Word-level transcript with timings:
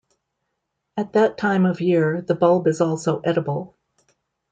At 0.97 1.13
that 1.13 1.37
time 1.37 1.63
of 1.63 1.79
year, 1.79 2.21
the 2.23 2.33
bulb 2.33 2.65
is 2.65 2.81
also 2.81 3.19
edible. 3.19 3.75